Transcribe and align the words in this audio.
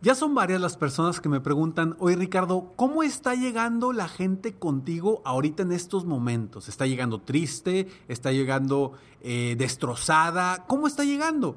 Ya 0.00 0.14
son 0.14 0.32
varias 0.32 0.60
las 0.60 0.76
personas 0.76 1.20
que 1.20 1.28
me 1.28 1.40
preguntan, 1.40 1.96
oye 1.98 2.14
Ricardo, 2.14 2.72
¿cómo 2.76 3.02
está 3.02 3.34
llegando 3.34 3.92
la 3.92 4.06
gente 4.06 4.54
contigo 4.54 5.22
ahorita 5.24 5.64
en 5.64 5.72
estos 5.72 6.04
momentos? 6.04 6.68
¿Está 6.68 6.86
llegando 6.86 7.20
triste? 7.20 7.88
¿Está 8.06 8.30
llegando 8.30 8.92
eh, 9.22 9.56
destrozada? 9.58 10.66
¿Cómo 10.68 10.86
está 10.86 11.02
llegando? 11.02 11.56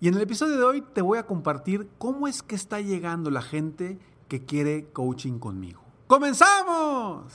Y 0.00 0.06
en 0.06 0.14
el 0.14 0.20
episodio 0.20 0.56
de 0.56 0.62
hoy 0.62 0.82
te 0.82 1.02
voy 1.02 1.18
a 1.18 1.26
compartir 1.26 1.88
cómo 1.98 2.28
es 2.28 2.44
que 2.44 2.54
está 2.54 2.80
llegando 2.80 3.28
la 3.28 3.42
gente 3.42 3.98
que 4.28 4.44
quiere 4.44 4.86
coaching 4.92 5.40
conmigo. 5.40 5.80
¡Comenzamos! 6.06 7.34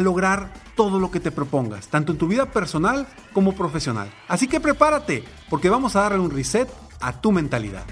lograr 0.00 0.52
todo 0.74 0.98
lo 0.98 1.10
que 1.10 1.20
te 1.20 1.30
propongas, 1.30 1.88
tanto 1.88 2.12
en 2.12 2.18
tu 2.18 2.26
vida 2.26 2.46
personal 2.46 3.06
como 3.32 3.54
profesional. 3.54 4.10
Así 4.28 4.48
que 4.48 4.60
prepárate, 4.60 5.24
porque 5.50 5.70
vamos 5.70 5.96
a 5.96 6.02
darle 6.02 6.18
un 6.18 6.30
reset 6.30 6.68
a 7.00 7.20
tu 7.20 7.32
mentalidad. 7.32 7.84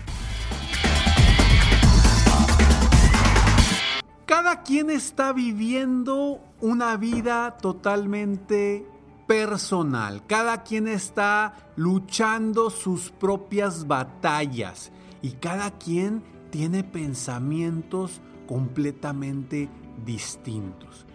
Cada 4.26 4.62
quien 4.62 4.90
está 4.90 5.32
viviendo 5.32 6.40
una 6.60 6.96
vida 6.96 7.56
totalmente 7.58 8.86
personal. 9.26 10.26
Cada 10.26 10.62
quien 10.62 10.88
está 10.88 11.54
luchando 11.76 12.70
sus 12.70 13.10
propias 13.10 13.86
batallas 13.86 14.90
y 15.22 15.30
cada 15.32 15.70
quien 15.78 16.22
tiene 16.50 16.82
pensamientos 16.82 18.20
completamente 18.48 19.68
distintos. 20.04 21.06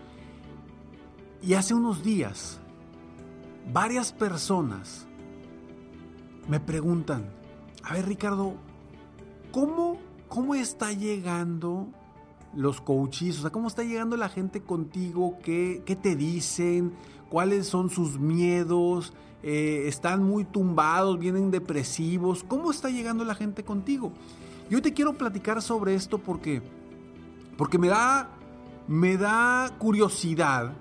Y 1.45 1.53
hace 1.53 1.75
unos 1.75 2.03
días, 2.03 2.59
varias 3.71 4.11
personas 4.11 5.05
me 6.49 6.59
preguntan, 6.59 7.29
a 7.83 7.93
ver 7.93 8.07
Ricardo, 8.07 8.55
¿cómo, 9.51 9.99
cómo 10.27 10.55
está 10.55 10.91
llegando 10.91 11.87
los 12.55 12.81
coaches? 12.81 13.37
O 13.37 13.41
sea, 13.43 13.51
¿cómo 13.51 13.67
está 13.67 13.83
llegando 13.83 14.17
la 14.17 14.27
gente 14.27 14.63
contigo? 14.63 15.37
¿Qué, 15.43 15.83
qué 15.85 15.95
te 15.95 16.15
dicen? 16.15 16.93
¿Cuáles 17.29 17.67
son 17.67 17.91
sus 17.91 18.17
miedos? 18.17 19.13
Eh, 19.43 19.83
¿Están 19.85 20.23
muy 20.23 20.45
tumbados? 20.45 21.19
¿Vienen 21.19 21.51
depresivos? 21.51 22.43
¿Cómo 22.43 22.71
está 22.71 22.89
llegando 22.89 23.23
la 23.23 23.35
gente 23.35 23.63
contigo? 23.63 24.11
Yo 24.67 24.81
te 24.81 24.95
quiero 24.95 25.13
platicar 25.13 25.61
sobre 25.61 25.93
esto 25.93 26.17
porque, 26.17 26.63
porque 27.55 27.77
me, 27.77 27.89
da, 27.89 28.31
me 28.87 29.15
da 29.15 29.69
curiosidad 29.77 30.73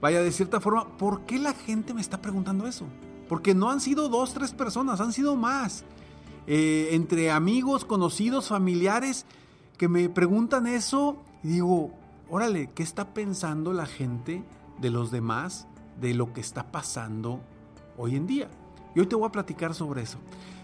Vaya, 0.00 0.22
de 0.22 0.32
cierta 0.32 0.60
forma, 0.60 0.96
¿por 0.98 1.22
qué 1.22 1.38
la 1.38 1.54
gente 1.54 1.94
me 1.94 2.00
está 2.00 2.20
preguntando 2.20 2.66
eso? 2.66 2.86
Porque 3.28 3.54
no 3.54 3.70
han 3.70 3.80
sido 3.80 4.08
dos, 4.08 4.34
tres 4.34 4.52
personas, 4.52 5.00
han 5.00 5.12
sido 5.12 5.36
más. 5.36 5.84
Eh, 6.46 6.90
entre 6.92 7.30
amigos, 7.30 7.84
conocidos, 7.84 8.48
familiares, 8.48 9.26
que 9.78 9.88
me 9.88 10.08
preguntan 10.08 10.66
eso 10.66 11.16
y 11.42 11.48
digo, 11.48 11.92
órale, 12.28 12.70
¿qué 12.74 12.82
está 12.82 13.14
pensando 13.14 13.72
la 13.72 13.86
gente 13.86 14.44
de 14.78 14.90
los 14.90 15.10
demás 15.10 15.66
de 16.00 16.14
lo 16.14 16.32
que 16.32 16.40
está 16.40 16.70
pasando 16.70 17.40
hoy 17.96 18.16
en 18.16 18.26
día? 18.26 18.48
Y 18.94 19.00
hoy 19.00 19.06
te 19.06 19.16
voy 19.16 19.26
a 19.26 19.32
platicar 19.32 19.74
sobre 19.74 20.02
eso. 20.02 20.18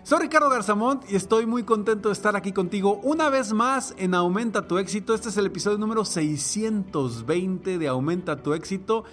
Soy 0.04 0.18
Ricardo 0.18 0.50
Garzamont 0.50 1.08
y 1.08 1.14
estoy 1.14 1.46
muy 1.46 1.62
contento 1.62 2.08
de 2.08 2.14
estar 2.14 2.34
aquí 2.34 2.50
contigo 2.50 2.98
una 3.04 3.30
vez 3.30 3.52
más 3.52 3.94
en 3.98 4.14
Aumenta 4.14 4.66
tu 4.66 4.78
éxito. 4.78 5.14
Este 5.14 5.28
es 5.28 5.36
el 5.36 5.46
episodio 5.46 5.78
número 5.78 6.04
620 6.04 7.78
de 7.78 7.86
Aumenta 7.86 8.42
tu 8.42 8.52
éxito. 8.52 9.04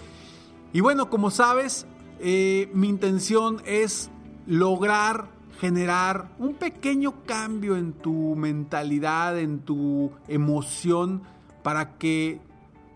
Y 0.73 0.79
bueno, 0.79 1.11
como 1.11 1.29
sabes, 1.29 1.85
eh, 2.19 2.71
mi 2.73 2.89
intención 2.89 3.61
es 3.65 4.09
lograr 4.47 5.27
generar 5.59 6.31
un 6.39 6.55
pequeño 6.55 7.23
cambio 7.23 7.77
en 7.77 7.93
tu 7.93 8.35
mentalidad, 8.35 9.37
en 9.37 9.59
tu 9.59 10.11
emoción, 10.27 11.21
para 11.61 11.99
que 11.99 12.41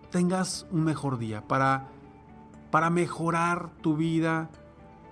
tengas 0.10 0.66
un 0.72 0.84
mejor 0.84 1.20
día, 1.20 1.48
para, 1.48 1.90
para 2.72 2.90
mejorar 2.90 3.70
tu 3.82 3.96
vida 3.96 4.50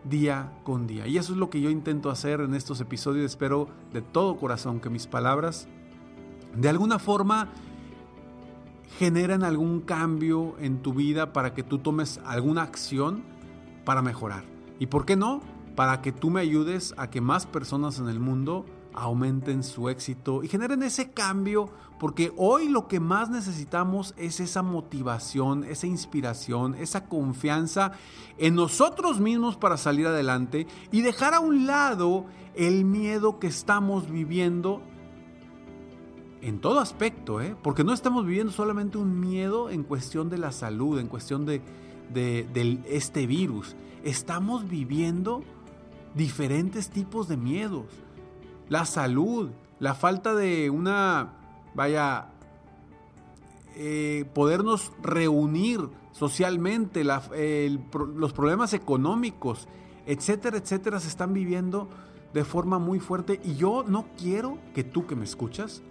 día 0.03 0.51
con 0.63 0.87
día. 0.87 1.07
Y 1.07 1.17
eso 1.17 1.33
es 1.33 1.37
lo 1.37 1.49
que 1.49 1.61
yo 1.61 1.69
intento 1.69 2.09
hacer 2.09 2.41
en 2.41 2.53
estos 2.53 2.81
episodios. 2.81 3.25
Espero 3.25 3.67
de 3.93 4.01
todo 4.01 4.37
corazón 4.37 4.79
que 4.79 4.89
mis 4.89 5.07
palabras 5.07 5.67
de 6.55 6.69
alguna 6.69 6.99
forma 6.99 7.49
generen 8.97 9.43
algún 9.43 9.81
cambio 9.81 10.55
en 10.59 10.81
tu 10.81 10.93
vida 10.93 11.33
para 11.33 11.53
que 11.53 11.63
tú 11.63 11.79
tomes 11.79 12.19
alguna 12.25 12.63
acción 12.63 13.23
para 13.85 14.01
mejorar. 14.01 14.43
¿Y 14.79 14.87
por 14.87 15.05
qué 15.05 15.15
no? 15.15 15.41
Para 15.75 16.01
que 16.01 16.11
tú 16.11 16.29
me 16.29 16.41
ayudes 16.41 16.93
a 16.97 17.09
que 17.09 17.21
más 17.21 17.45
personas 17.45 17.99
en 17.99 18.09
el 18.09 18.19
mundo 18.19 18.65
aumenten 18.93 19.63
su 19.63 19.89
éxito 19.89 20.43
y 20.43 20.47
generen 20.47 20.83
ese 20.83 21.11
cambio, 21.11 21.69
porque 21.99 22.33
hoy 22.37 22.69
lo 22.69 22.87
que 22.87 22.99
más 22.99 23.29
necesitamos 23.29 24.13
es 24.17 24.39
esa 24.39 24.61
motivación, 24.63 25.63
esa 25.63 25.87
inspiración, 25.87 26.75
esa 26.75 27.05
confianza 27.05 27.93
en 28.37 28.55
nosotros 28.55 29.19
mismos 29.19 29.55
para 29.55 29.77
salir 29.77 30.07
adelante 30.07 30.67
y 30.91 31.01
dejar 31.01 31.33
a 31.33 31.39
un 31.39 31.67
lado 31.67 32.25
el 32.55 32.85
miedo 32.85 33.39
que 33.39 33.47
estamos 33.47 34.09
viviendo 34.09 34.81
en 36.41 36.59
todo 36.59 36.79
aspecto, 36.79 37.39
¿eh? 37.39 37.55
porque 37.61 37.83
no 37.83 37.93
estamos 37.93 38.25
viviendo 38.25 38.51
solamente 38.51 38.97
un 38.97 39.19
miedo 39.19 39.69
en 39.69 39.83
cuestión 39.83 40.29
de 40.29 40.39
la 40.39 40.51
salud, 40.51 40.99
en 40.99 41.07
cuestión 41.07 41.45
de, 41.45 41.61
de 42.11 42.79
este 42.89 43.27
virus, 43.27 43.75
estamos 44.03 44.67
viviendo 44.67 45.43
diferentes 46.15 46.89
tipos 46.89 47.27
de 47.27 47.37
miedos 47.37 47.85
la 48.71 48.85
salud, 48.85 49.49
la 49.79 49.93
falta 49.95 50.33
de 50.33 50.69
una, 50.69 51.33
vaya, 51.75 52.29
eh, 53.75 54.23
podernos 54.33 54.93
reunir 55.03 55.89
socialmente, 56.13 57.03
los 57.03 58.31
problemas 58.31 58.73
económicos, 58.73 59.67
etcétera, 60.05 60.55
etcétera, 60.55 61.01
se 61.01 61.09
están 61.09 61.33
viviendo 61.33 61.89
de 62.33 62.45
forma 62.45 62.79
muy 62.79 63.01
fuerte 63.01 63.41
y 63.43 63.55
yo 63.55 63.83
no 63.85 64.05
quiero 64.17 64.57
que 64.73 64.85
tú 64.85 65.05
que 65.05 65.17
me 65.17 65.25
escuchas 65.25 65.81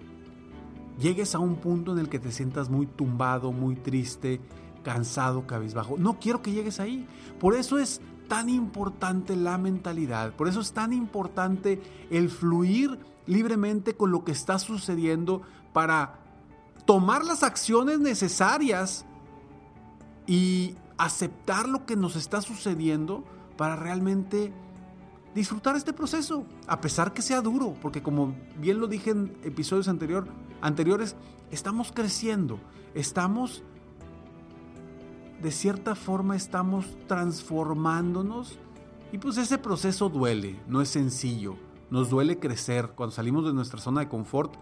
llegues 0.98 1.34
a 1.34 1.38
un 1.38 1.56
punto 1.56 1.92
en 1.92 1.98
el 1.98 2.08
que 2.08 2.18
te 2.18 2.32
sientas 2.32 2.70
muy 2.70 2.86
tumbado, 2.86 3.52
muy 3.52 3.76
triste, 3.76 4.40
cansado, 4.82 5.46
cabizbajo. 5.46 5.98
No 5.98 6.18
quiero 6.18 6.40
que 6.40 6.52
llegues 6.52 6.80
ahí. 6.80 7.06
Por 7.38 7.54
eso 7.54 7.78
es 7.78 8.00
tan 8.30 8.48
importante 8.48 9.34
la 9.34 9.58
mentalidad, 9.58 10.34
por 10.34 10.46
eso 10.46 10.60
es 10.60 10.72
tan 10.72 10.92
importante 10.92 11.82
el 12.10 12.30
fluir 12.30 12.96
libremente 13.26 13.96
con 13.96 14.12
lo 14.12 14.24
que 14.24 14.30
está 14.30 14.60
sucediendo 14.60 15.42
para 15.72 16.20
tomar 16.84 17.24
las 17.24 17.42
acciones 17.42 17.98
necesarias 17.98 19.04
y 20.28 20.76
aceptar 20.96 21.68
lo 21.68 21.86
que 21.86 21.96
nos 21.96 22.14
está 22.14 22.40
sucediendo 22.40 23.24
para 23.56 23.74
realmente 23.74 24.52
disfrutar 25.34 25.74
este 25.74 25.92
proceso, 25.92 26.46
a 26.68 26.80
pesar 26.80 27.12
que 27.12 27.22
sea 27.22 27.40
duro, 27.40 27.74
porque 27.82 28.00
como 28.00 28.36
bien 28.58 28.78
lo 28.78 28.86
dije 28.86 29.10
en 29.10 29.36
episodios 29.42 29.88
anterior, 29.88 30.28
anteriores, 30.60 31.16
estamos 31.50 31.90
creciendo, 31.90 32.60
estamos 32.94 33.64
de 35.42 35.50
cierta 35.50 35.94
forma 35.94 36.36
estamos 36.36 36.86
transformándonos 37.06 38.58
y 39.12 39.18
pues 39.18 39.38
ese 39.38 39.58
proceso 39.58 40.08
duele, 40.08 40.60
no 40.68 40.80
es 40.80 40.88
sencillo, 40.88 41.56
nos 41.90 42.10
duele 42.10 42.38
crecer, 42.38 42.92
cuando 42.94 43.14
salimos 43.14 43.44
de 43.44 43.52
nuestra 43.52 43.80
zona 43.80 44.02
de 44.02 44.08
confort, 44.08 44.54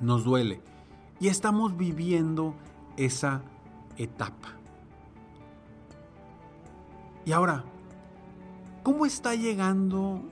nos 0.00 0.24
duele 0.24 0.60
y 1.18 1.28
estamos 1.28 1.76
viviendo 1.76 2.54
esa 2.96 3.42
etapa. 3.96 4.56
Y 7.24 7.32
ahora, 7.32 7.64
¿cómo 8.82 9.04
está 9.04 9.34
llegando 9.34 10.22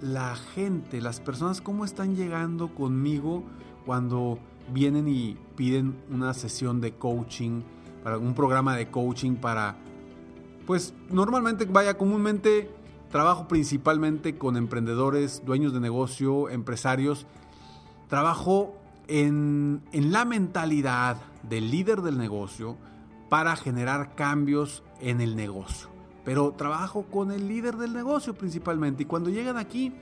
la 0.00 0.34
gente, 0.36 1.00
las 1.00 1.20
personas, 1.20 1.60
cómo 1.60 1.84
están 1.84 2.16
llegando 2.16 2.74
conmigo 2.74 3.44
cuando 3.84 4.38
vienen 4.72 5.08
y 5.08 5.36
piden 5.56 6.02
una 6.10 6.32
sesión 6.32 6.80
de 6.80 6.94
coaching? 6.94 7.62
Para 8.02 8.18
un 8.18 8.34
programa 8.34 8.76
de 8.76 8.88
coaching 8.90 9.36
para, 9.36 9.76
pues 10.66 10.94
normalmente, 11.10 11.64
vaya, 11.64 11.96
comúnmente 11.96 12.70
trabajo 13.10 13.48
principalmente 13.48 14.38
con 14.38 14.56
emprendedores, 14.56 15.42
dueños 15.44 15.72
de 15.72 15.80
negocio, 15.80 16.48
empresarios. 16.48 17.26
Trabajo 18.08 18.76
en, 19.08 19.82
en 19.92 20.12
la 20.12 20.24
mentalidad 20.24 21.16
del 21.42 21.70
líder 21.70 22.02
del 22.02 22.18
negocio 22.18 22.76
para 23.28 23.56
generar 23.56 24.14
cambios 24.14 24.82
en 25.00 25.20
el 25.20 25.36
negocio. 25.36 25.88
Pero 26.24 26.52
trabajo 26.52 27.04
con 27.04 27.32
el 27.32 27.48
líder 27.48 27.76
del 27.76 27.92
negocio 27.92 28.34
principalmente. 28.34 29.02
Y 29.02 29.06
cuando 29.06 29.30
llegan 29.30 29.56
aquí, 29.56 29.92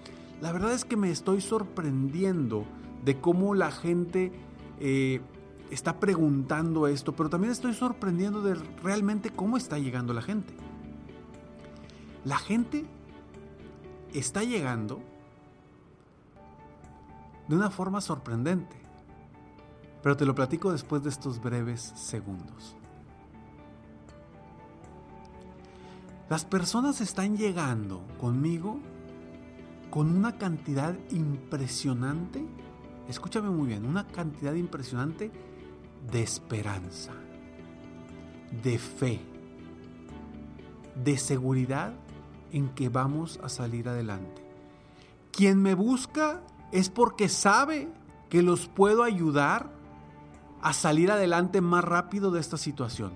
la 0.40 0.52
verdad 0.52 0.72
es 0.72 0.84
que 0.84 0.96
me 0.96 1.10
estoy 1.10 1.40
sorprendiendo 1.40 2.64
de 3.04 3.20
cómo 3.20 3.54
la 3.54 3.70
gente 3.70 4.32
eh, 4.80 5.20
está 5.70 5.98
preguntando 6.00 6.86
esto, 6.86 7.14
pero 7.14 7.28
también 7.28 7.52
estoy 7.52 7.74
sorprendiendo 7.74 8.42
de 8.42 8.54
realmente 8.82 9.30
cómo 9.30 9.56
está 9.56 9.78
llegando 9.78 10.12
la 10.12 10.22
gente. 10.22 10.54
La 12.24 12.38
gente 12.38 12.84
está 14.12 14.42
llegando 14.42 15.00
de 17.48 17.56
una 17.56 17.70
forma 17.70 18.00
sorprendente, 18.00 18.76
pero 20.02 20.16
te 20.16 20.26
lo 20.26 20.34
platico 20.34 20.72
después 20.72 21.02
de 21.02 21.10
estos 21.10 21.40
breves 21.40 21.92
segundos. 21.96 22.76
Las 26.28 26.44
personas 26.44 27.00
están 27.00 27.38
llegando 27.38 28.02
conmigo 28.20 28.78
con 29.90 30.14
una 30.14 30.36
cantidad 30.36 30.94
impresionante, 31.10 32.44
escúchame 33.08 33.48
muy 33.48 33.68
bien, 33.68 33.86
una 33.86 34.06
cantidad 34.06 34.52
impresionante 34.52 35.30
de 36.10 36.22
esperanza, 36.22 37.12
de 38.62 38.78
fe, 38.78 39.20
de 41.02 41.18
seguridad 41.18 41.92
en 42.52 42.68
que 42.70 42.88
vamos 42.88 43.38
a 43.42 43.48
salir 43.48 43.88
adelante. 43.88 44.42
Quien 45.32 45.62
me 45.62 45.74
busca 45.74 46.42
es 46.72 46.90
porque 46.90 47.28
sabe 47.28 47.88
que 48.28 48.42
los 48.42 48.68
puedo 48.68 49.02
ayudar 49.02 49.70
a 50.60 50.72
salir 50.72 51.10
adelante 51.10 51.60
más 51.60 51.84
rápido 51.84 52.30
de 52.30 52.40
esta 52.40 52.56
situación. 52.56 53.12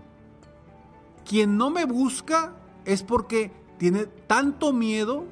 Quien 1.28 1.56
no 1.56 1.70
me 1.70 1.85
busca 1.85 2.55
es 2.85 3.02
porque 3.02 3.52
tiene 3.78 4.06
tanto 4.06 4.73
miedo 4.73 5.25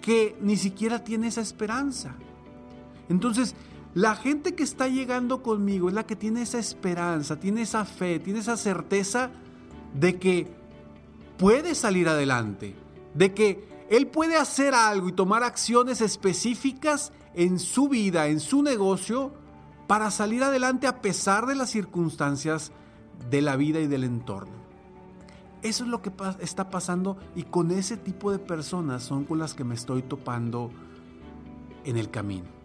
que 0.00 0.36
ni 0.40 0.56
siquiera 0.56 1.04
tiene 1.04 1.28
esa 1.28 1.40
esperanza. 1.40 2.14
Entonces, 3.08 3.54
la 3.94 4.14
gente 4.14 4.54
que 4.54 4.62
está 4.62 4.88
llegando 4.88 5.42
conmigo 5.42 5.88
es 5.88 5.94
la 5.94 6.06
que 6.06 6.16
tiene 6.16 6.42
esa 6.42 6.58
esperanza, 6.58 7.40
tiene 7.40 7.62
esa 7.62 7.84
fe, 7.84 8.20
tiene 8.20 8.38
esa 8.38 8.56
certeza 8.56 9.30
de 9.94 10.18
que 10.18 10.46
puede 11.38 11.74
salir 11.74 12.08
adelante, 12.08 12.76
de 13.14 13.34
que 13.34 13.68
él 13.88 14.06
puede 14.06 14.36
hacer 14.36 14.74
algo 14.74 15.08
y 15.08 15.12
tomar 15.12 15.42
acciones 15.42 16.00
específicas 16.00 17.12
en 17.34 17.58
su 17.58 17.88
vida, 17.88 18.28
en 18.28 18.38
su 18.38 18.62
negocio, 18.62 19.32
para 19.88 20.12
salir 20.12 20.44
adelante 20.44 20.86
a 20.86 21.02
pesar 21.02 21.46
de 21.46 21.56
las 21.56 21.70
circunstancias 21.70 22.70
de 23.28 23.42
la 23.42 23.56
vida 23.56 23.80
y 23.80 23.88
del 23.88 24.04
entorno. 24.04 24.60
Eso 25.62 25.82
es 25.82 25.90
lo 25.90 26.00
que 26.00 26.12
está 26.38 26.70
pasando 26.70 27.18
y 27.34 27.42
con 27.42 27.72
ese 27.72 27.96
tipo 27.96 28.30
de 28.30 28.38
personas 28.38 29.02
son 29.02 29.24
con 29.24 29.40
las 29.40 29.54
que 29.54 29.64
me 29.64 29.74
estoy 29.74 30.02
topando 30.02 30.70
en 31.84 31.96
el 31.96 32.08
camino. 32.08 32.59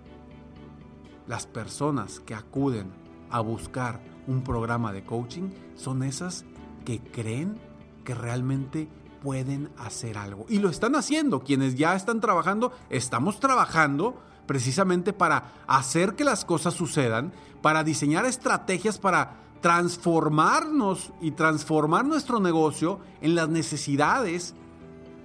Las 1.27 1.47
personas 1.47 2.19
que 2.19 2.35
acuden 2.35 2.91
a 3.29 3.39
buscar 3.39 4.01
un 4.27 4.43
programa 4.43 4.93
de 4.93 5.03
coaching 5.03 5.49
son 5.75 6.03
esas 6.03 6.45
que 6.85 6.99
creen 6.99 7.59
que 8.03 8.13
realmente 8.13 8.87
pueden 9.21 9.71
hacer 9.77 10.17
algo. 10.17 10.45
Y 10.49 10.59
lo 10.59 10.69
están 10.69 10.95
haciendo. 10.95 11.41
Quienes 11.41 11.75
ya 11.75 11.95
están 11.95 12.21
trabajando, 12.21 12.71
estamos 12.89 13.39
trabajando 13.39 14.21
precisamente 14.45 15.13
para 15.13 15.53
hacer 15.67 16.15
que 16.15 16.23
las 16.23 16.45
cosas 16.45 16.75
sucedan, 16.75 17.33
para 17.61 17.83
diseñar 17.83 18.25
estrategias 18.25 18.99
para 18.99 19.37
transformarnos 19.61 21.11
y 21.21 21.31
transformar 21.31 22.05
nuestro 22.05 22.39
negocio 22.39 22.99
en 23.21 23.33
las 23.33 23.49
necesidades 23.49 24.53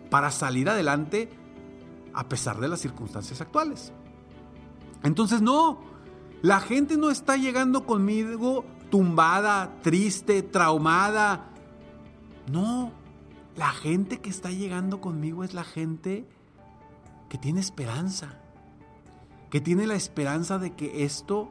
para 0.08 0.30
salir 0.30 0.70
adelante 0.70 1.30
a 2.14 2.26
pesar 2.26 2.58
de 2.58 2.68
las 2.68 2.80
circunstancias 2.80 3.42
actuales. 3.42 3.92
Entonces 5.02 5.42
no, 5.42 5.89
la 6.42 6.60
gente 6.60 6.96
no 6.96 7.10
está 7.10 7.36
llegando 7.36 7.86
conmigo 7.86 8.64
tumbada, 8.90 9.80
triste, 9.82 10.42
traumada. 10.42 11.48
No, 12.50 12.92
la 13.56 13.70
gente 13.70 14.20
que 14.20 14.30
está 14.30 14.50
llegando 14.50 15.00
conmigo 15.00 15.44
es 15.44 15.54
la 15.54 15.64
gente 15.64 16.26
que 17.28 17.38
tiene 17.38 17.60
esperanza, 17.60 18.40
que 19.50 19.60
tiene 19.60 19.86
la 19.86 19.94
esperanza 19.94 20.58
de 20.58 20.72
que 20.74 21.04
esto 21.04 21.50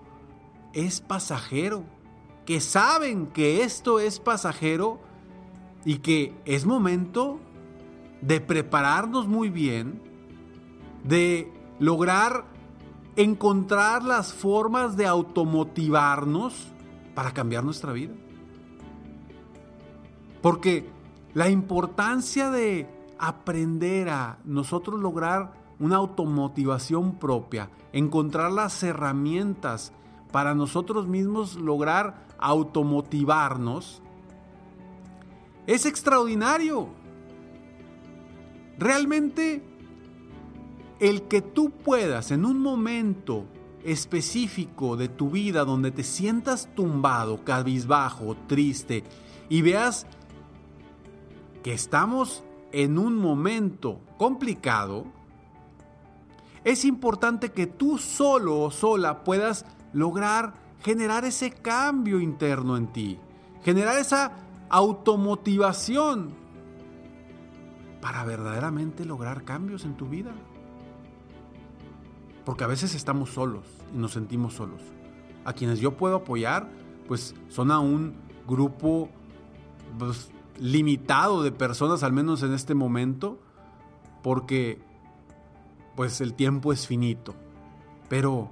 es 0.74 1.01
pasajero 1.01 1.86
que 2.50 2.62
saben 2.62 3.27
que 3.27 3.62
esto 3.62 4.00
es 4.00 4.19
pasajero 4.19 5.00
y 5.86 6.00
que 6.00 6.33
es 6.45 6.65
momento 6.65 7.39
de 8.21 8.41
prepararnos 8.41 9.27
muy 9.27 9.51
bien, 9.51 10.01
de 11.03 11.53
lograr 11.77 12.45
encontrar 13.19 14.06
las 14.06 14.31
formas 14.31 14.95
de 14.95 15.06
automotivarnos 15.06 16.71
para 17.13 17.33
cambiar 17.33 17.66
nuestra 17.66 17.92
vida. 17.92 18.13
Porque 20.42 20.89
la 21.33 21.50
importancia 21.50 22.50
de 22.50 22.88
aprender 23.18 24.07
a 24.07 24.38
nosotros 24.45 25.01
lograr 25.01 25.51
una 25.80 25.98
automotivación 25.98 27.19
propia, 27.19 27.69
encontrar 27.92 28.54
las 28.54 28.81
herramientas 28.83 29.92
para 30.31 30.56
nosotros 30.56 31.06
mismos 31.06 31.56
lograr 31.56 32.25
automotivarnos, 32.38 34.01
es 35.68 35.86
extraordinario. 35.86 36.88
Realmente 38.77 39.69
el 41.00 41.24
que 41.24 41.42
tú 41.42 41.72
puedas 41.72 42.31
en 42.31 42.46
un 42.46 42.60
momento 42.60 43.46
específico 43.84 44.98
de 44.98 45.07
tu 45.07 45.30
vida 45.30 45.63
donde 45.63 45.92
te 45.92 46.04
sientas 46.04 46.69
tumbado, 46.75 47.44
cabizbajo, 47.44 48.36
triste 48.48 49.04
y 49.48 49.62
veas 49.62 50.06
que 51.63 51.74
estamos 51.74 52.44
en 52.72 52.98
un 52.98 53.18
momento 53.18 54.01
complicado, 54.18 55.06
es 56.63 56.86
importante 56.86 57.51
que 57.51 57.68
tú 57.68 57.98
solo 57.98 58.60
o 58.60 58.72
sola 58.72 59.24
puedas 59.24 59.65
lograr 59.94 60.70
generar 60.82 61.25
ese 61.25 61.51
cambio 61.51 62.20
interno 62.20 62.77
en 62.77 62.88
ti, 62.88 63.20
generar 63.63 63.98
esa 63.98 64.32
automotivación 64.70 66.34
para 68.01 68.24
verdaderamente 68.24 69.06
lograr 69.06 69.44
cambios 69.44 69.84
en 69.84 69.96
tu 69.96 70.08
vida. 70.08 70.32
Porque 72.46 72.63
a 72.63 72.67
veces 72.67 72.96
estamos 72.96 73.31
solos 73.31 73.65
y 73.93 73.98
nos 73.98 74.13
sentimos 74.13 74.53
solos. 74.53 74.81
A 75.46 75.53
quienes 75.53 75.79
yo 75.79 75.98
puedo 75.98 76.17
apoyar, 76.17 76.69
pues 77.08 77.36
son 77.48 77.72
a 77.72 77.79
un 77.79 78.15
grupo 78.48 79.10
pues, 79.98 80.31
limitado 80.60 81.43
de 81.43 81.51
personas, 81.51 82.03
al 82.03 82.13
menos 82.13 82.43
en 82.43 82.53
este 82.53 82.75
momento, 82.75 83.39
porque 84.24 84.81
pues 85.96 86.22
el 86.22 86.34
tiempo 86.34 86.74
es 86.74 86.88
finito. 86.88 87.36
Pero 88.10 88.50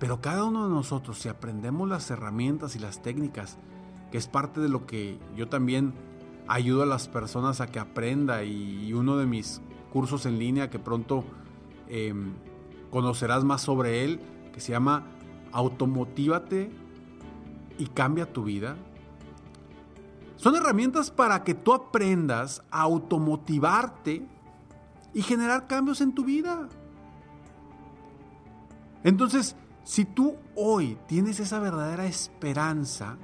pero 0.00 0.22
cada 0.22 0.44
uno 0.44 0.66
de 0.66 0.74
nosotros, 0.74 1.18
si 1.18 1.28
aprendemos 1.28 1.86
las 1.86 2.10
herramientas 2.10 2.74
y 2.74 2.78
las 2.78 3.02
técnicas, 3.02 3.58
que 4.10 4.16
es 4.16 4.28
parte 4.28 4.60
de 4.60 4.70
lo 4.70 4.86
que 4.86 5.18
yo 5.36 5.48
también 5.48 5.92
ayudo 6.48 6.82
a 6.82 6.86
las 6.86 7.06
personas 7.06 7.60
a 7.60 7.66
que 7.66 7.78
aprenda 7.78 8.42
y 8.42 8.94
uno 8.94 9.18
de 9.18 9.26
mis 9.26 9.60
cursos 9.92 10.24
en 10.24 10.38
línea 10.38 10.70
que 10.70 10.78
pronto 10.78 11.22
em, 11.90 12.32
conocerás 12.90 13.44
más 13.44 13.60
sobre 13.60 14.04
él, 14.04 14.20
que 14.52 14.60
se 14.60 14.72
llama 14.72 15.06
Automotívate 15.52 16.70
y 17.78 17.86
cambia 17.86 18.32
tu 18.32 18.44
vida. 18.44 18.76
Son 20.36 20.56
herramientas 20.56 21.10
para 21.10 21.44
que 21.44 21.54
tú 21.54 21.74
aprendas 21.74 22.62
a 22.70 22.82
automotivarte 22.82 24.26
y 25.12 25.22
generar 25.22 25.66
cambios 25.66 26.00
en 26.00 26.14
tu 26.14 26.24
vida. 26.24 26.68
Entonces, 29.04 29.56
si 29.84 30.04
tú 30.04 30.36
hoy 30.54 30.96
tienes 31.06 31.40
esa 31.40 31.58
verdadera 31.58 32.06
esperanza, 32.06 33.16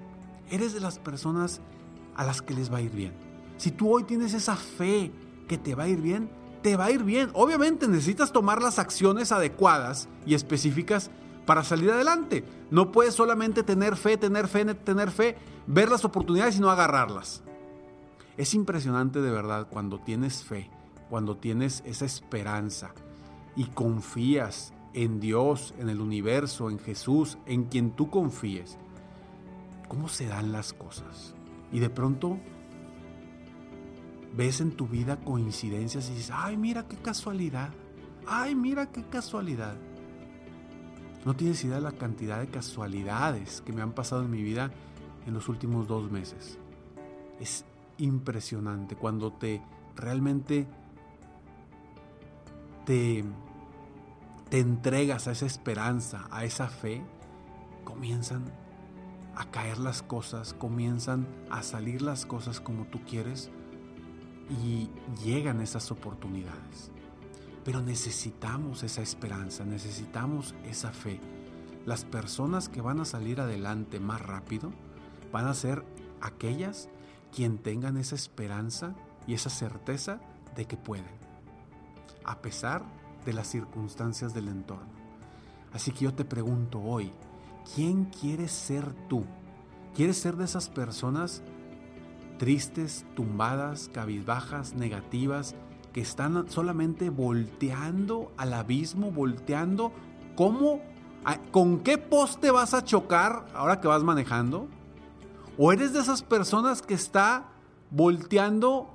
eres 0.51 0.75
de 0.75 0.81
las 0.81 0.99
personas 0.99 1.61
a 2.17 2.25
las 2.25 2.43
que 2.43 2.55
les 2.55 2.73
va 2.73 2.79
a 2.79 2.83
ir 2.83 2.93
bien. 2.93 3.13
Si 3.57 3.71
tú 3.71 3.95
hoy 3.95 4.05
tienes 4.05 4.35
esa 4.35 4.57
fe 4.57 5.13
que 5.49 5.59
te 5.59 5.75
va 5.75 5.85
a 5.85 5.89
ir 5.89 6.01
bien, 6.01 6.31
te 6.67 6.75
va 6.77 6.87
a 6.87 6.91
ir 6.91 7.05
bien. 7.05 7.31
Obviamente 7.33 7.87
necesitas 7.87 8.33
tomar 8.33 8.61
las 8.61 8.81
acciones 8.81 9.31
adecuadas 9.31 10.09
y 10.27 10.35
específicas 10.35 11.13
para 11.47 11.63
salir 11.63 11.93
adelante. 11.93 12.43
No 12.73 12.91
puedes 12.91 13.15
solamente 13.15 13.63
tener 13.63 13.95
fe, 13.95 14.17
tener 14.17 14.49
fe, 14.49 14.65
tener 14.75 15.13
fe, 15.13 15.37
ver 15.69 15.89
las 15.89 16.05
oportunidades 16.05 16.57
y 16.57 16.61
no 16.61 16.69
agarrarlas. 16.69 17.45
Es 18.37 18.53
impresionante 18.53 19.21
de 19.21 19.31
verdad 19.31 19.69
cuando 19.71 20.01
tienes 20.01 20.43
fe, 20.43 20.69
cuando 21.09 21.37
tienes 21.37 21.85
esa 21.87 22.05
esperanza 22.05 22.93
y 23.55 23.67
confías 23.67 24.73
en 24.93 25.21
Dios, 25.21 25.73
en 25.79 25.89
el 25.89 26.01
universo, 26.01 26.69
en 26.69 26.81
Jesús, 26.81 27.39
en 27.47 27.67
quien 27.67 27.93
tú 27.93 28.11
confíes. 28.11 28.77
¿Cómo 29.87 30.09
se 30.09 30.27
dan 30.27 30.51
las 30.51 30.73
cosas? 30.73 31.33
Y 31.71 31.79
de 31.79 31.91
pronto 31.91 32.41
ves 34.37 34.61
en 34.61 34.73
tu 34.73 34.87
vida 34.87 35.17
coincidencias 35.17 36.11
y 36.11 36.15
dices, 36.15 36.31
ay, 36.33 36.57
mira 36.57 36.87
qué 36.87 36.97
casualidad, 36.97 37.71
ay, 38.27 38.55
mira 38.55 38.87
qué 38.93 39.03
casualidad. 39.05 39.77
No 41.25 41.35
tienes 41.35 41.65
idea 41.65 41.77
de 41.77 41.83
la 41.83 41.93
cantidad 41.93 42.39
de 42.39 42.49
casualidades 42.49 43.63
que 43.63 43.73
me 43.73 43.83
han 43.83 43.93
pasado 43.93 44.23
en 44.23 44.31
mi 44.31 44.43
vida 44.43 44.71
en 45.27 45.35
los 45.35 45.49
últimos 45.49 45.89
dos 45.89 46.11
meses. 46.11 46.59
Es 47.41 47.65
impresionante 47.99 48.95
cuando 48.95 49.33
te 49.33 49.63
realmente 49.97 50.69
te, 52.85 53.25
te 54.51 54.59
entregas 54.61 55.27
a 55.27 55.33
esa 55.33 55.47
esperanza, 55.47 56.29
a 56.31 56.45
esa 56.45 56.69
fe, 56.69 57.03
comienzan 57.85 58.45
a 59.35 59.51
caer 59.51 59.79
las 59.79 60.03
cosas, 60.03 60.55
comienzan 60.55 61.27
a 61.51 61.63
salir 61.63 62.03
las 62.03 62.27
cosas 62.27 62.61
como 62.61 62.85
tú 62.85 63.01
quieres 63.05 63.51
y 64.51 64.89
llegan 65.25 65.61
esas 65.61 65.91
oportunidades. 65.91 66.91
Pero 67.65 67.81
necesitamos 67.81 68.83
esa 68.83 69.03
esperanza, 69.03 69.65
necesitamos 69.65 70.55
esa 70.65 70.93
fe. 70.93 71.21
Las 71.85 72.05
personas 72.05 72.69
que 72.69 72.81
van 72.81 73.01
a 73.01 73.05
salir 73.05 73.41
adelante 73.41 74.01
más 74.01 74.21
rápido 74.21 74.73
van 75.33 75.47
a 75.47 75.55
ser 75.55 75.85
aquellas 76.21 76.89
quien 77.35 77.59
tengan 77.59 77.97
esa 77.97 78.15
esperanza 78.15 78.95
y 79.27 79.35
esa 79.35 79.51
certeza 79.51 80.21
de 80.55 80.65
que 80.67 80.77
pueden, 80.77 81.05
a 82.25 82.41
pesar 82.41 82.85
de 83.25 83.33
las 83.33 83.49
circunstancias 83.49 84.33
del 84.33 84.49
entorno. 84.49 84.97
Así 85.73 85.91
que 85.91 86.05
yo 86.05 86.15
te 86.15 86.25
pregunto 86.25 86.81
hoy, 86.81 87.13
¿quién 87.75 88.07
quieres 88.07 88.53
ser 88.53 88.95
tú? 89.09 89.25
¿Quieres 89.95 90.17
ser 90.17 90.37
de 90.37 90.45
esas 90.45 90.69
personas 90.69 91.43
tristes, 92.39 93.07
tumbadas, 93.15 93.91
cabizbajas, 93.93 94.75
negativas, 94.75 95.55
que 95.93 96.01
están 96.01 96.49
solamente 96.51 97.11
volteando 97.11 98.33
al 98.37 98.53
abismo, 98.53 99.11
volteando. 99.11 99.93
Cómo, 100.37 100.83
con 101.51 101.81
qué 101.81 101.97
poste 101.97 102.51
vas 102.51 102.75
a 102.75 102.85
chocar 102.85 103.47
ahora 103.55 103.81
que 103.81 103.89
vas 103.89 104.03
manejando. 104.03 104.69
O 105.57 105.73
eres 105.73 105.93
de 105.95 106.01
esas 106.01 106.23
personas 106.23 106.83
que 106.83 106.95
está 106.95 107.49
volteando 107.91 108.91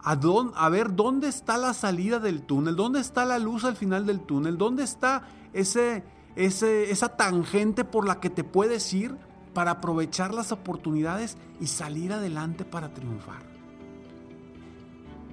a, 0.00 0.12
a 0.54 0.68
ver 0.68 0.94
dónde 0.94 1.28
está 1.28 1.56
la 1.56 1.74
salida 1.74 2.20
del 2.20 2.42
túnel, 2.42 2.76
dónde 2.76 3.00
está 3.00 3.24
la 3.24 3.38
luz 3.38 3.64
al 3.64 3.74
final 3.74 4.06
del 4.06 4.20
túnel, 4.20 4.56
dónde 4.58 4.84
está 4.84 5.22
ese, 5.52 6.04
ese, 6.36 6.90
esa 6.90 7.16
tangente 7.16 7.84
por 7.84 8.06
la 8.06 8.20
que 8.20 8.30
te 8.30 8.44
puedes 8.44 8.92
ir 8.92 9.16
para 9.54 9.70
aprovechar 9.70 10.34
las 10.34 10.52
oportunidades 10.52 11.38
y 11.60 11.68
salir 11.68 12.12
adelante 12.12 12.64
para 12.64 12.92
triunfar. 12.92 13.42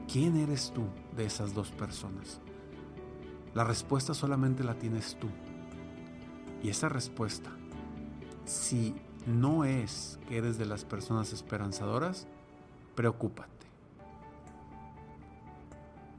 ¿Quién 0.07 0.37
eres 0.37 0.71
tú? 0.73 0.83
de 1.15 1.25
esas 1.25 1.53
dos 1.53 1.71
personas? 1.71 2.39
La 3.53 3.63
respuesta 3.63 4.13
solamente 4.13 4.63
la 4.63 4.75
tienes 4.75 5.17
tú. 5.19 5.27
Y 6.63 6.69
esa 6.69 6.89
respuesta, 6.89 7.49
si 8.45 8.95
no 9.25 9.65
es 9.65 10.19
que 10.27 10.37
eres 10.37 10.57
de 10.57 10.65
las 10.65 10.85
personas 10.85 11.33
esperanzadoras, 11.33 12.27
preocúpate. 12.95 13.49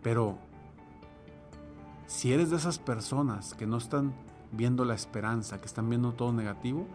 Pero 0.03 0.37
si 2.07 2.33
eres 2.33 2.51
de 2.51 2.57
esas 2.57 2.79
personas 2.79 3.55
que 3.55 3.67
no 3.67 3.79
están 3.79 4.13
viendo 4.51 4.85
la 4.85 4.95
esperanza, 4.95 5.61
que 5.61 5.67
están 5.67 5.89
viendo 5.89 6.13
todo 6.13 6.33
negativo, 6.33 6.87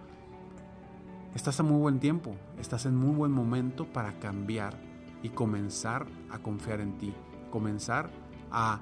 estás 1.35 1.59
a 1.59 1.63
muy 1.63 1.79
buen 1.79 1.99
tiempo, 1.99 2.35
estás 2.59 2.85
en 2.85 2.95
muy 2.95 3.15
buen 3.15 3.31
momento 3.31 3.85
para 3.85 4.19
cambiar 4.19 4.77
y 5.23 5.29
comenzar 5.29 6.05
a 6.29 6.39
confiar 6.39 6.81
en 6.81 6.97
ti, 6.97 7.13
comenzar 7.51 8.09
a, 8.51 8.79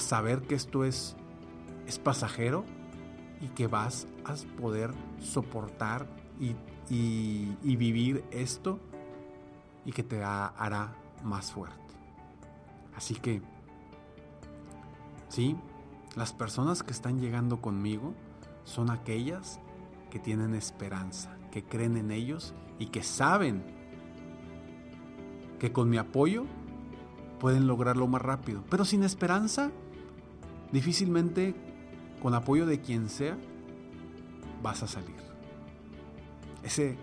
saber 0.00 0.42
que 0.42 0.54
esto 0.54 0.84
es, 0.84 1.16
es 1.86 1.98
pasajero 1.98 2.64
y 3.40 3.48
que 3.48 3.66
vas 3.66 4.06
a 4.24 4.34
poder 4.60 4.90
soportar 5.20 6.06
y, 6.40 6.54
vivir 7.76 8.24
esto 8.30 8.78
y 9.84 9.92
que 9.92 10.02
te 10.02 10.22
hará 10.22 10.94
más 11.22 11.52
fuerte. 11.52 11.76
Así 12.94 13.14
que, 13.14 13.42
sí, 15.28 15.56
las 16.16 16.32
personas 16.32 16.82
que 16.82 16.92
están 16.92 17.20
llegando 17.20 17.60
conmigo 17.60 18.14
son 18.64 18.90
aquellas 18.90 19.60
que 20.10 20.18
tienen 20.18 20.54
esperanza, 20.54 21.36
que 21.52 21.62
creen 21.62 21.96
en 21.96 22.10
ellos 22.10 22.54
y 22.80 22.86
que 22.86 23.04
saben 23.04 23.62
que 25.60 25.70
con 25.70 25.88
mi 25.88 25.98
apoyo 25.98 26.44
pueden 27.38 27.68
lograrlo 27.68 28.08
más 28.08 28.22
rápido. 28.22 28.64
Pero 28.68 28.84
sin 28.84 29.04
esperanza, 29.04 29.70
difícilmente, 30.72 31.54
con 32.20 32.34
apoyo 32.34 32.66
de 32.66 32.80
quien 32.80 33.08
sea, 33.08 33.36
vas 34.62 34.82
a 34.82 34.88
salir. 34.88 35.14
Ese, 36.64 36.96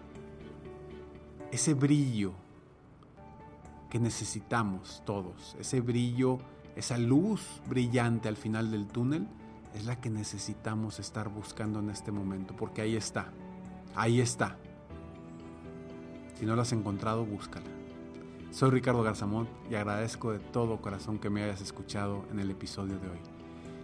ese 1.51 1.73
brillo 1.73 2.33
que 3.89 3.99
necesitamos 3.99 5.03
todos, 5.05 5.55
ese 5.59 5.81
brillo, 5.81 6.39
esa 6.75 6.97
luz 6.97 7.61
brillante 7.67 8.27
al 8.27 8.37
final 8.37 8.71
del 8.71 8.87
túnel, 8.87 9.27
es 9.73 9.85
la 9.85 9.99
que 9.99 10.09
necesitamos 10.09 10.99
estar 10.99 11.29
buscando 11.29 11.79
en 11.79 11.89
este 11.89 12.11
momento, 12.11 12.55
porque 12.55 12.81
ahí 12.81 12.95
está, 12.95 13.31
ahí 13.95 14.21
está. 14.21 14.57
Si 16.39 16.45
no 16.45 16.55
la 16.55 16.61
has 16.61 16.71
encontrado, 16.71 17.25
búscala. 17.25 17.65
Soy 18.51 18.71
Ricardo 18.71 19.03
Garzamón 19.03 19.47
y 19.69 19.75
agradezco 19.75 20.31
de 20.31 20.39
todo 20.39 20.81
corazón 20.81 21.19
que 21.19 21.29
me 21.29 21.43
hayas 21.43 21.61
escuchado 21.61 22.25
en 22.31 22.39
el 22.39 22.49
episodio 22.49 22.97
de 22.97 23.09
hoy. 23.09 23.19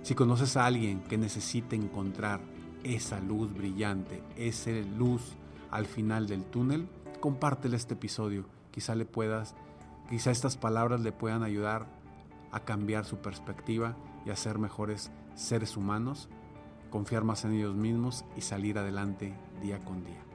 Si 0.03 0.15
conoces 0.15 0.57
a 0.57 0.65
alguien 0.65 1.01
que 1.01 1.17
necesite 1.17 1.75
encontrar 1.75 2.39
esa 2.83 3.19
luz 3.19 3.53
brillante, 3.53 4.23
esa 4.35 4.71
luz 4.97 5.33
al 5.71 5.85
final 5.85 6.27
del 6.27 6.45
túnel, 6.45 6.87
compártele 7.19 7.75
este 7.75 7.95
episodio. 7.95 8.45
Quizá 8.71 8.95
le 8.95 9.05
puedas, 9.05 9.55
quizá 10.09 10.31
estas 10.31 10.57
palabras 10.57 11.01
le 11.01 11.11
puedan 11.11 11.43
ayudar 11.43 11.87
a 12.51 12.61
cambiar 12.61 13.05
su 13.05 13.17
perspectiva 13.17 13.95
y 14.25 14.29
a 14.29 14.35
ser 14.35 14.59
mejores 14.59 15.11
seres 15.35 15.75
humanos, 15.75 16.29
confiar 16.89 17.23
más 17.23 17.45
en 17.45 17.53
ellos 17.53 17.75
mismos 17.75 18.25
y 18.37 18.41
salir 18.41 18.77
adelante 18.77 19.33
día 19.61 19.83
con 19.83 20.03
día. 20.03 20.25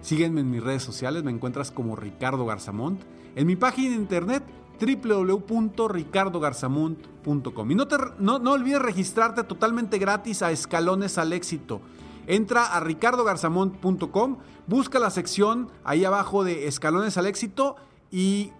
Sígueme 0.00 0.42
en 0.42 0.50
mis 0.50 0.62
redes 0.62 0.82
sociales, 0.82 1.24
me 1.24 1.30
encuentras 1.30 1.70
como 1.70 1.96
Ricardo 1.96 2.46
Garzamont 2.46 3.00
en 3.34 3.46
mi 3.46 3.56
página 3.56 3.90
de 3.90 3.96
internet 3.96 4.42
www.ricardogarzamont.com. 4.80 7.70
Y 7.70 7.74
no, 7.74 7.88
te, 7.88 7.96
no, 8.18 8.38
no 8.38 8.52
olvides 8.52 8.80
registrarte 8.80 9.44
totalmente 9.44 9.98
gratis 9.98 10.40
a 10.42 10.52
Escalones 10.52 11.18
al 11.18 11.32
Éxito. 11.32 11.80
Entra 12.26 12.66
a 12.66 12.80
ricardogarzamont.com, 12.80 14.36
busca 14.66 14.98
la 14.98 15.10
sección 15.10 15.70
ahí 15.82 16.04
abajo 16.04 16.44
de 16.44 16.68
Escalones 16.68 17.16
al 17.16 17.24
Éxito 17.26 17.76
y 18.10 18.52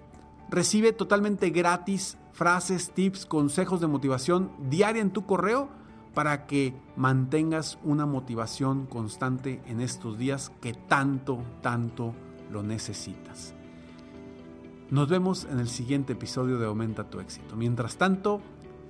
recibe 0.51 0.93
totalmente 0.93 1.51
gratis 1.51 2.17
frases, 2.33 2.93
tips, 2.93 3.27
consejos 3.27 3.81
de 3.81 3.89
motivación 3.89 4.51
diaria 4.71 5.03
en 5.03 5.11
tu 5.11 5.27
correo 5.27 5.69
para 6.19 6.49
que 6.49 6.75
mantengas 6.97 7.79
una 7.85 8.05
motivación 8.05 8.87
constante 8.87 9.63
en 9.67 9.81
estos 9.81 10.19
días 10.19 10.51
que 10.61 10.73
tanto, 10.75 11.45
tanto 11.63 12.13
lo 12.51 12.65
necesitas. 12.65 13.55
Nos 14.91 15.09
vemos 15.09 15.47
en 15.49 15.61
el 15.61 15.69
siguiente 15.69 16.15
episodio 16.15 16.59
de 16.59 16.67
Aumenta 16.67 17.05
tu 17.05 17.21
éxito. 17.21 17.55
Mientras 17.55 17.99
tanto, 17.99 18.41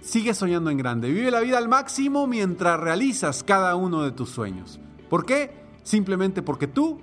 sigue 0.00 0.32
soñando 0.32 0.70
en 0.70 0.78
grande. 0.78 1.12
Vive 1.12 1.30
la 1.30 1.40
vida 1.40 1.58
al 1.58 1.68
máximo 1.68 2.26
mientras 2.26 2.80
realizas 2.80 3.44
cada 3.44 3.76
uno 3.76 4.04
de 4.04 4.12
tus 4.12 4.30
sueños. 4.30 4.80
¿Por 5.10 5.26
qué? 5.26 5.50
Simplemente 5.82 6.40
porque 6.40 6.66
tú 6.66 6.98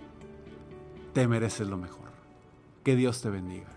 te 1.14 1.28
mereces 1.28 1.68
lo 1.68 1.78
mejor. 1.78 2.10
Que 2.84 2.96
Dios 2.96 3.22
te 3.22 3.30
bendiga. 3.30 3.75